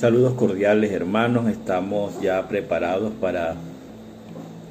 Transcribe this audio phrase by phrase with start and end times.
[0.00, 3.54] Saludos cordiales hermanos, estamos ya preparados para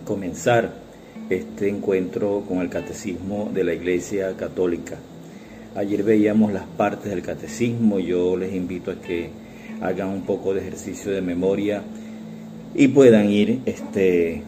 [0.04, 0.72] comenzar
[1.30, 4.96] este encuentro con el catecismo de la Iglesia Católica.
[5.76, 9.30] Ayer veíamos las partes del catecismo, yo les invito a que
[9.82, 11.84] hagan un poco de ejercicio de memoria
[12.74, 14.42] y puedan ir este,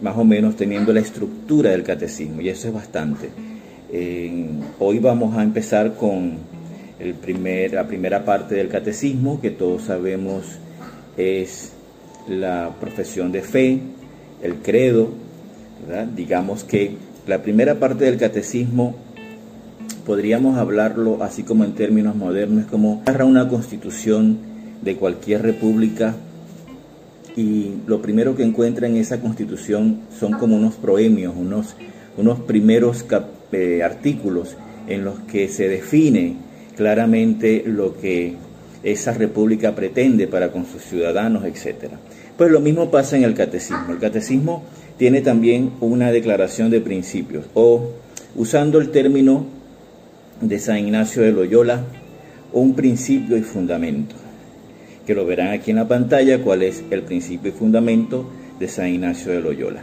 [0.00, 3.30] más o menos teniendo la estructura del catecismo, y eso es bastante.
[4.78, 6.53] hoy vamos a empezar con
[7.04, 10.44] el primer, la primera parte del catecismo, que todos sabemos
[11.16, 11.72] es
[12.28, 13.80] la profesión de fe,
[14.42, 15.10] el credo,
[16.16, 16.96] digamos que
[17.26, 18.94] la primera parte del catecismo
[20.06, 24.38] podríamos hablarlo así como en términos modernos, como una constitución
[24.82, 26.14] de cualquier república
[27.36, 31.74] y lo primero que encuentra en esa constitución son como unos proemios, unos,
[32.16, 33.04] unos primeros
[33.52, 36.36] eh, artículos en los que se define
[36.76, 38.34] claramente lo que
[38.82, 41.92] esa república pretende para con sus ciudadanos, etc.
[42.36, 43.86] Pues lo mismo pasa en el catecismo.
[43.90, 44.62] El catecismo
[44.98, 47.90] tiene también una declaración de principios, o
[48.36, 49.46] usando el término
[50.40, 51.82] de San Ignacio de Loyola,
[52.52, 54.14] un principio y fundamento,
[55.06, 58.88] que lo verán aquí en la pantalla, cuál es el principio y fundamento de San
[58.88, 59.82] Ignacio de Loyola.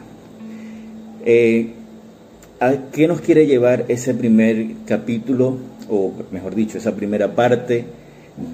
[1.25, 1.73] Eh,
[2.59, 5.57] ¿A qué nos quiere llevar ese primer capítulo
[5.91, 7.85] o mejor dicho, esa primera parte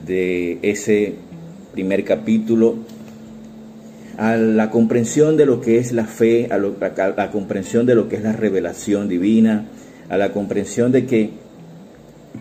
[0.05, 1.13] de ese
[1.71, 2.77] primer capítulo,
[4.17, 8.15] a la comprensión de lo que es la fe, a, la comprensión de lo que
[8.15, 9.67] es la revelación divina,
[10.09, 11.29] a la comprensión de que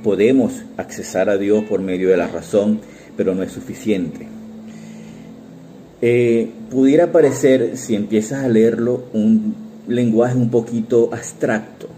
[0.02, 2.80] podemos accesar a Dios por medio de la razón,
[3.18, 4.26] pero no es suficiente.
[6.00, 9.54] Eh, pudiera parecer, si empiezas a leerlo, un
[9.88, 11.88] lenguaje un poquito abstracto,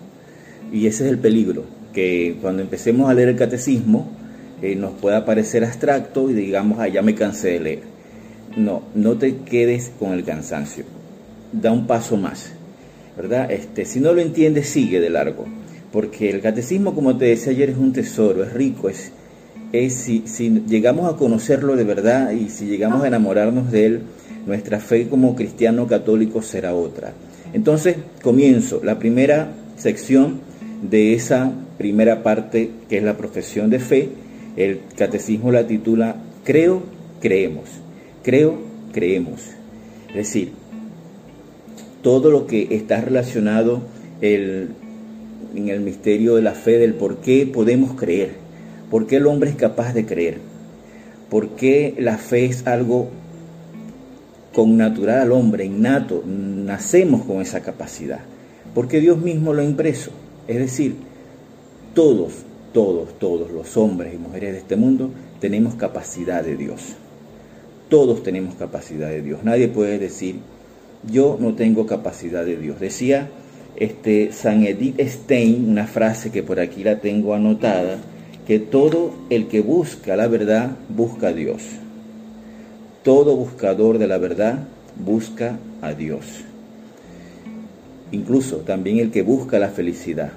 [0.72, 4.08] y ese es el peligro que cuando empecemos a leer el catecismo
[4.62, 7.80] eh, nos pueda parecer abstracto y digamos, ah, ya me cansé de leer.
[8.56, 10.84] No, no te quedes con el cansancio.
[11.52, 12.52] Da un paso más,
[13.16, 13.50] ¿verdad?
[13.50, 15.46] Este, si no lo entiendes, sigue de largo.
[15.90, 19.10] Porque el catecismo, como te decía ayer, es un tesoro, es rico, es,
[19.72, 24.00] es si, si llegamos a conocerlo de verdad y si llegamos a enamorarnos de él,
[24.46, 27.12] nuestra fe como cristiano católico será otra.
[27.52, 28.80] Entonces, comienzo.
[28.84, 30.46] La primera sección
[30.82, 34.10] de esa primera parte que es la profesión de fe,
[34.56, 36.82] el catecismo la titula Creo,
[37.20, 37.68] creemos.
[38.22, 38.58] Creo,
[38.92, 39.40] creemos.
[40.08, 40.52] Es decir,
[42.02, 43.82] todo lo que está relacionado
[44.20, 44.74] en
[45.54, 48.30] el misterio de la fe, del por qué podemos creer,
[48.90, 50.38] por qué el hombre es capaz de creer,
[51.28, 53.08] por qué la fe es algo
[54.52, 58.20] con natural al hombre, innato, nacemos con esa capacidad,
[58.74, 60.10] porque Dios mismo lo ha impreso.
[60.48, 60.96] Es decir,
[61.94, 62.32] todos,
[62.72, 65.10] todos, todos los hombres y mujeres de este mundo
[65.40, 66.94] tenemos capacidad de Dios.
[67.90, 69.44] Todos tenemos capacidad de Dios.
[69.44, 70.36] Nadie puede decir,
[71.10, 72.80] yo no tengo capacidad de Dios.
[72.80, 73.28] Decía
[73.76, 77.98] este, San Edith Stein, una frase que por aquí la tengo anotada,
[78.46, 81.62] que todo el que busca la verdad busca a Dios.
[83.02, 84.66] Todo buscador de la verdad
[84.96, 86.47] busca a Dios
[88.12, 90.32] incluso también el que busca la felicidad.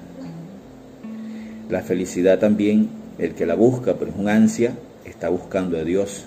[1.68, 2.88] La felicidad también,
[3.18, 4.74] el que la busca, pero es un ansia,
[5.04, 6.24] está buscando a Dios.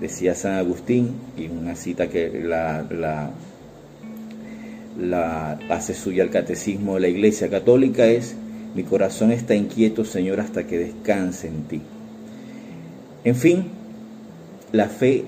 [0.00, 3.30] Decía San Agustín, y una cita que la, la,
[5.00, 8.34] la hace suya el catecismo de la Iglesia Católica es,
[8.74, 11.80] mi corazón está inquieto, Señor, hasta que descanse en ti.
[13.22, 13.64] En fin,
[14.72, 15.24] la fe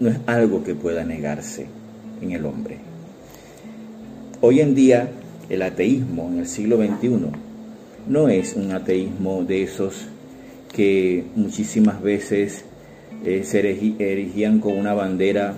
[0.00, 1.66] no es algo que pueda negarse
[2.20, 2.78] en el hombre.
[4.42, 5.08] Hoy en día
[5.48, 7.10] el ateísmo en el siglo XXI
[8.06, 10.08] no es un ateísmo de esos
[10.74, 12.66] que muchísimas veces
[13.24, 15.54] eh, se erigían con una bandera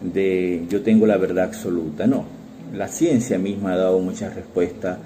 [0.00, 2.06] de yo tengo la verdad absoluta.
[2.06, 2.24] No,
[2.72, 4.96] la ciencia misma ha dado muchas respuestas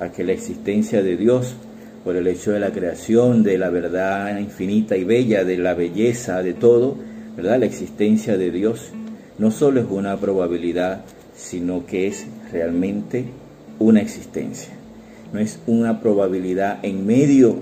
[0.00, 1.54] a que la existencia de Dios,
[2.02, 6.42] por el hecho de la creación, de la verdad infinita y bella, de la belleza,
[6.42, 6.96] de todo,
[7.36, 7.60] ¿verdad?
[7.60, 8.90] La existencia de Dios
[9.38, 11.02] no solo es una probabilidad,
[11.42, 13.24] sino que es realmente
[13.78, 14.72] una existencia.
[15.32, 17.56] No es una probabilidad en medio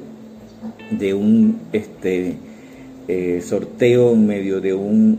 [0.90, 2.36] de un este,
[3.08, 5.16] eh, sorteo, en medio de una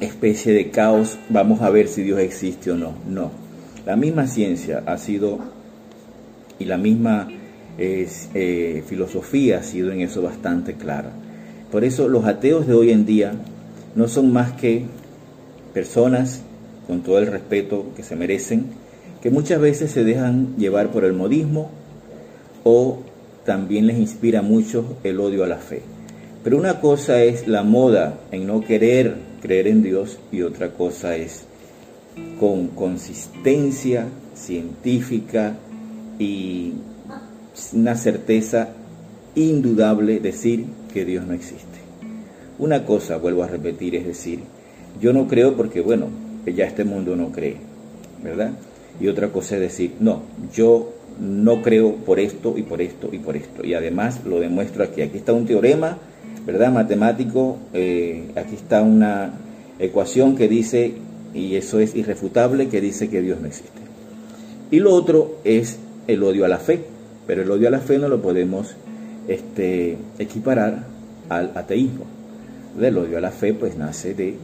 [0.00, 2.92] especie de caos, vamos a ver si Dios existe o no.
[3.08, 3.30] No.
[3.84, 5.38] La misma ciencia ha sido
[6.58, 7.28] y la misma
[7.78, 11.10] eh, filosofía ha sido en eso bastante clara.
[11.72, 13.32] Por eso los ateos de hoy en día
[13.94, 14.84] no son más que
[15.74, 16.42] personas
[16.86, 18.66] con todo el respeto que se merecen,
[19.22, 21.70] que muchas veces se dejan llevar por el modismo
[22.64, 22.98] o
[23.44, 25.82] también les inspira mucho el odio a la fe.
[26.44, 31.16] Pero una cosa es la moda en no querer creer en Dios y otra cosa
[31.16, 31.44] es
[32.38, 35.56] con consistencia científica
[36.18, 36.74] y
[37.72, 38.68] una certeza
[39.34, 41.64] indudable decir que Dios no existe.
[42.58, 44.40] Una cosa, vuelvo a repetir, es decir,
[45.00, 46.08] yo no creo porque, bueno,
[46.54, 47.56] ya este mundo no cree,
[48.22, 48.52] ¿verdad?
[49.00, 50.22] Y otra cosa es decir, no,
[50.54, 53.64] yo no creo por esto y por esto y por esto.
[53.64, 55.02] Y además lo demuestro aquí.
[55.02, 55.98] Aquí está un teorema
[56.46, 56.72] ¿verdad?
[56.72, 59.32] Matemático, eh, aquí está una
[59.80, 60.94] ecuación que dice,
[61.34, 63.80] y eso es irrefutable, que dice que Dios no existe.
[64.70, 66.84] Y lo otro es el odio a la fe,
[67.26, 68.76] pero el odio a la fe no lo podemos
[69.26, 70.84] este, equiparar
[71.28, 72.04] al ateísmo.
[72.80, 74.34] El odio a la fe pues nace de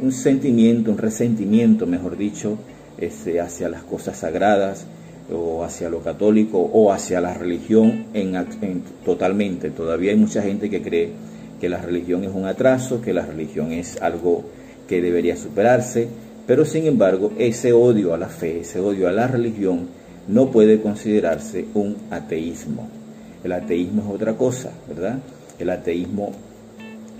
[0.00, 2.58] un sentimiento, un resentimiento, mejor dicho,
[2.98, 4.86] este, hacia las cosas sagradas,
[5.30, 8.34] o hacia lo católico o hacia la religión en,
[9.04, 9.70] totalmente.
[9.70, 11.10] Todavía hay mucha gente que cree
[11.60, 14.44] que la religión es un atraso, que la religión es algo
[14.88, 16.08] que debería superarse,
[16.46, 19.88] pero sin embargo ese odio a la fe, ese odio a la religión
[20.28, 22.88] no puede considerarse un ateísmo.
[23.44, 25.18] El ateísmo es otra cosa, ¿verdad?
[25.58, 26.32] El ateísmo,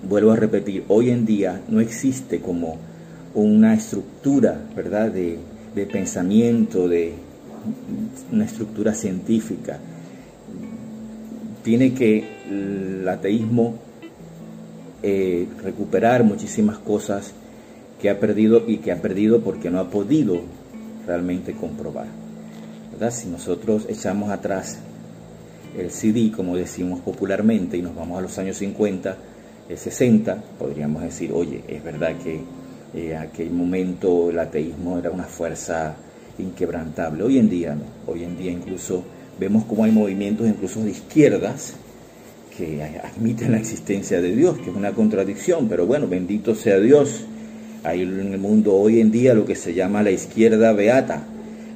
[0.08, 2.78] vuelvo a repetir, hoy en día no existe como
[3.34, 5.10] una estructura, ¿verdad?
[5.10, 5.38] De,
[5.86, 7.14] pensamiento, de,
[8.30, 9.78] una estructura científica.
[11.62, 13.76] Tiene que el ateísmo
[15.02, 17.32] eh, recuperar muchísimas cosas
[18.00, 20.40] que ha perdido y que ha perdido porque no ha podido
[21.06, 22.06] realmente comprobar.
[22.92, 23.12] ¿verdad?
[23.12, 24.78] Si nosotros echamos atrás
[25.78, 29.16] el CD, como decimos popularmente, y nos vamos a los años 50,
[29.68, 32.40] 60, podríamos decir, oye, es verdad que
[32.94, 35.94] en eh, aquel momento el ateísmo era una fuerza
[36.38, 37.22] inquebrantable.
[37.22, 37.84] Hoy en día no.
[38.06, 39.02] Hoy en día incluso
[39.38, 41.74] vemos como hay movimientos incluso de izquierdas
[42.56, 47.24] que admiten la existencia de Dios, que es una contradicción, pero bueno, bendito sea Dios.
[47.82, 51.24] Hay en el mundo hoy en día lo que se llama la izquierda beata,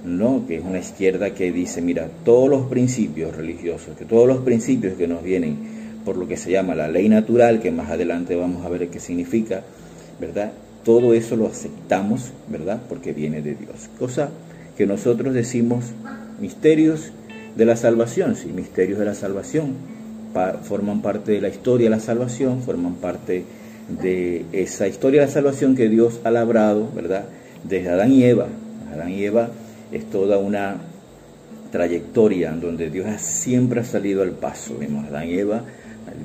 [0.04, 0.44] ¿no?
[0.46, 4.94] que es una izquierda que dice, mira, todos los principios religiosos, que todos los principios
[4.94, 5.75] que nos vienen
[6.06, 9.00] por lo que se llama la ley natural, que más adelante vamos a ver qué
[9.00, 9.62] significa,
[10.20, 10.53] ¿verdad?
[10.85, 12.81] Todo eso lo aceptamos, ¿verdad?
[12.88, 13.91] Porque viene de Dios.
[13.99, 14.31] Cosa
[14.79, 15.87] que nosotros decimos
[16.41, 17.11] misterios
[17.56, 19.75] de la salvación, sí, misterios de la salvación,
[20.62, 23.44] forman parte de la historia de la salvación, forman parte
[24.00, 27.25] de esa historia de la salvación que Dios ha labrado, ¿verdad?
[27.64, 28.47] Desde Adán y Eva.
[28.93, 29.49] Adán y Eva
[29.91, 30.76] es toda una
[31.73, 34.76] trayectoria en donde Dios siempre ha salido al paso.
[34.79, 35.64] Vemos Adán y Eva,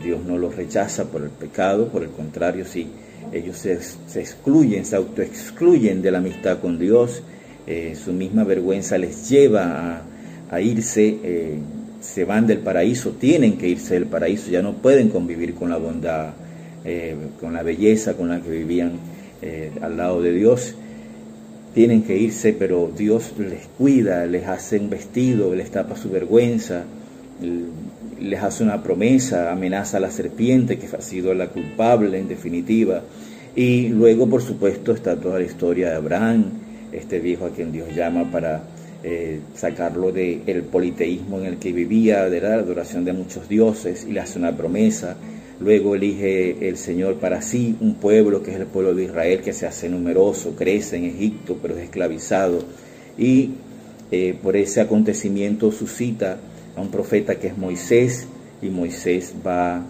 [0.04, 2.88] Dios no los rechaza por el pecado, por el contrario, sí,
[3.32, 3.74] ellos se,
[4.20, 7.24] excluyen, se autoexcluyen de la amistad con Dios,
[7.68, 10.02] eh, su misma vergüenza les lleva
[10.50, 11.58] a, irse, eh,
[12.02, 15.78] se van del paraíso, tienen que irse del paraíso, ya no pueden convivir con la
[15.78, 16.34] bondad,
[16.84, 18.94] eh, con la belleza con la que vivían
[19.82, 20.76] al lado de Dios.
[21.74, 26.84] Tienen que irse, pero Dios les cuida, les hace un vestido, les tapa su vergüenza,
[28.22, 33.02] les hace una promesa, amenaza a la serpiente que ha sido la culpable en definitiva.
[33.56, 36.46] Y luego, por supuesto, está toda la historia de Abraham,
[36.92, 38.64] este viejo a quien Dios llama para
[39.04, 44.06] eh, sacarlo del el politeísmo en el que vivía, de la adoración de muchos dioses,
[44.08, 45.18] y le hace una promesa.
[45.60, 49.54] Luego elige el Señor para sí un pueblo que es el pueblo de Israel, que
[49.54, 52.64] se hace numeroso, crece en Egipto, pero es esclavizado.
[53.18, 53.52] Y
[54.12, 56.38] eh, por ese acontecimiento suscita
[56.76, 58.28] a un profeta que es Moisés,
[58.62, 59.84] y Moisés va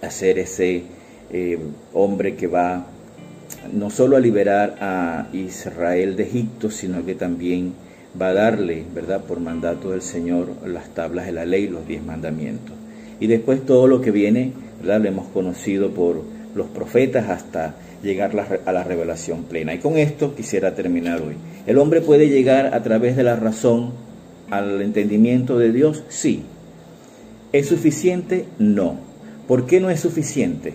[0.00, 0.82] a ser ese
[1.30, 1.58] eh,
[1.92, 2.86] hombre que va
[3.72, 7.74] no solo a liberar a Israel de Egipto, sino que también
[8.20, 12.02] va a darle, ¿verdad?, por mandato del Señor, las tablas de la ley, los diez
[12.02, 12.74] mandamientos.
[13.20, 16.22] Y después todo lo que viene, ¿verdad?, lo hemos conocido por
[16.54, 18.32] los profetas hasta llegar
[18.66, 19.74] a la revelación plena.
[19.74, 21.34] Y con esto quisiera terminar hoy.
[21.66, 23.92] ¿El hombre puede llegar a través de la razón
[24.56, 26.04] al entendimiento de Dios?
[26.08, 26.42] Sí.
[27.52, 28.46] ¿Es suficiente?
[28.58, 28.96] No.
[29.46, 30.74] ¿Por qué no es suficiente?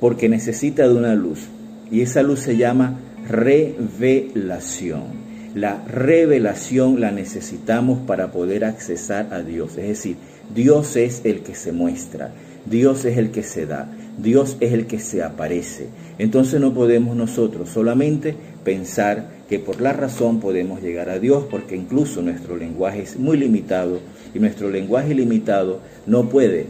[0.00, 1.48] Porque necesita de una luz.
[1.90, 5.22] Y esa luz se llama revelación.
[5.54, 9.76] La revelación la necesitamos para poder accesar a Dios.
[9.76, 10.16] Es decir,
[10.54, 12.32] Dios es el que se muestra,
[12.66, 15.88] Dios es el que se da, Dios es el que se aparece.
[16.18, 21.76] Entonces no podemos nosotros solamente pensar que por la razón podemos llegar a Dios, porque
[21.76, 24.00] incluso nuestro lenguaje es muy limitado
[24.34, 26.64] y nuestro lenguaje limitado no puede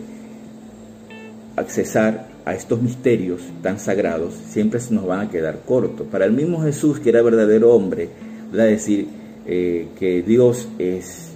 [1.54, 6.08] accesar a estos misterios tan sagrados, siempre se nos van a quedar cortos.
[6.10, 8.08] Para el mismo Jesús, que era verdadero hombre,
[8.52, 9.06] a decir
[9.46, 11.28] eh, que Dios es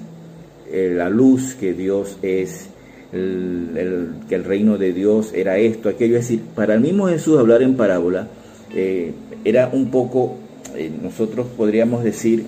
[0.73, 2.71] eh, la luz, que Dios es
[3.13, 6.17] que el reino de Dios era esto, aquello.
[6.17, 8.27] Es decir, para el mismo Jesús hablar en parábola
[8.75, 9.13] eh,
[9.45, 10.39] era un poco,
[10.77, 12.45] eh, nosotros podríamos decir,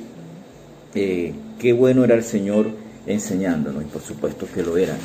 [0.95, 2.69] eh, qué bueno era el Señor
[3.07, 4.97] enseñándonos, y por supuesto que lo era.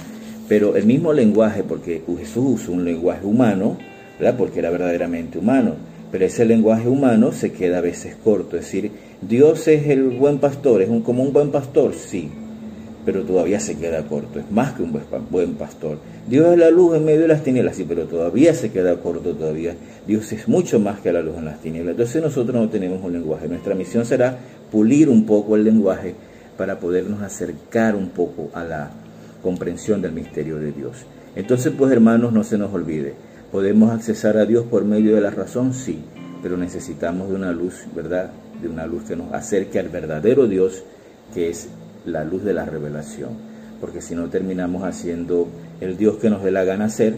[0.47, 3.77] Pero el mismo lenguaje, porque Jesús usó un lenguaje humano,
[4.19, 4.37] ¿verdad?
[4.37, 5.75] porque era verdaderamente humano,
[6.11, 8.57] pero ese lenguaje humano se queda a veces corto.
[8.57, 12.29] Es decir, Dios es el buen pastor, es un, como un buen pastor, sí,
[13.05, 14.97] pero todavía se queda corto, es más que un
[15.29, 15.97] buen pastor.
[16.27, 19.33] Dios es la luz en medio de las tinieblas, sí, pero todavía se queda corto
[19.33, 19.75] todavía.
[20.07, 21.91] Dios es mucho más que la luz en las tinieblas.
[21.91, 23.47] Entonces nosotros no tenemos un lenguaje.
[23.47, 24.37] Nuestra misión será
[24.71, 26.15] pulir un poco el lenguaje
[26.57, 28.91] para podernos acercar un poco a la
[29.41, 31.05] comprensión del misterio de Dios.
[31.35, 33.15] Entonces, pues hermanos, no se nos olvide,
[33.51, 35.99] podemos accesar a Dios por medio de la razón, sí,
[36.41, 38.31] pero necesitamos de una luz, ¿verdad?
[38.61, 40.83] De una luz que nos acerque al verdadero Dios,
[41.33, 41.69] que es
[42.05, 43.31] la luz de la revelación,
[43.79, 45.47] porque si no terminamos haciendo
[45.81, 47.17] el Dios que nos dé la gana ser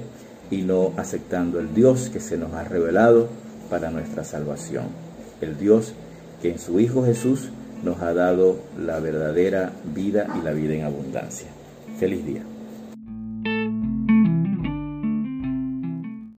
[0.52, 3.30] y no aceptando el Dios que se nos ha revelado
[3.70, 4.86] para nuestra salvación,
[5.42, 5.94] el Dios
[6.42, 7.50] que en su Hijo Jesús
[7.84, 11.48] nos ha dado la verdadera vida y la vida en abundancia.
[12.00, 12.55] Feliz día.